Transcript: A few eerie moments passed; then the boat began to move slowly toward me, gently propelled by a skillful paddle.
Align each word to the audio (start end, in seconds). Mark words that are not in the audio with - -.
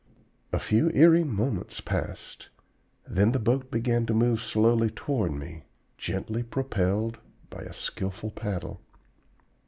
A 0.51 0.57
few 0.57 0.89
eerie 0.95 1.23
moments 1.23 1.79
passed; 1.79 2.49
then 3.07 3.33
the 3.33 3.39
boat 3.39 3.69
began 3.69 4.07
to 4.07 4.15
move 4.15 4.41
slowly 4.41 4.89
toward 4.89 5.31
me, 5.31 5.65
gently 5.99 6.41
propelled 6.41 7.19
by 7.51 7.59
a 7.61 7.71
skillful 7.71 8.31
paddle. 8.31 8.81